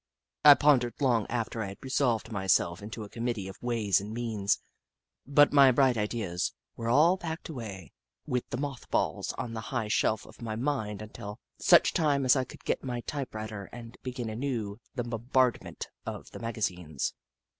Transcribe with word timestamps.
I 0.43 0.55
pondered 0.55 0.95
long 0.99 1.27
after 1.29 1.61
I 1.61 1.67
had 1.67 1.77
resolved 1.83 2.31
myself 2.31 2.81
into 2.81 3.03
a 3.03 3.07
committee 3.09 3.47
of 3.47 3.61
ways 3.61 4.01
and 4.01 4.11
means, 4.15 4.57
but 5.27 5.53
my 5.53 5.71
bright 5.71 5.95
ideas 5.95 6.53
were 6.75 6.89
all 6.89 7.19
packed 7.19 7.49
away 7.49 7.91
with 8.25 8.45
44 8.45 8.49
The 8.49 8.57
Book 8.57 8.73
of 8.73 8.79
Clever 8.79 8.81
Beasts 8.81 8.91
moth 8.91 8.91
balls 8.91 9.33
on 9.47 9.53
the 9.53 9.61
high 9.69 9.87
shelf 9.89 10.25
of 10.25 10.41
my 10.41 10.55
mind 10.55 11.03
until 11.03 11.39
such 11.59 11.93
time 11.93 12.25
as 12.25 12.35
I 12.35 12.45
could 12.45 12.63
get 12.65 12.79
to 12.81 12.87
my 12.87 13.01
typewriter 13.01 13.65
and 13.71 13.95
begin 14.01 14.31
anew 14.31 14.79
the 14.95 15.03
bombardment 15.03 15.87
of 16.03 16.31
the 16.31 16.39
magazines. 16.39 17.13